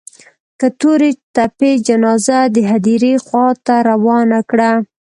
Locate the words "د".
2.55-2.57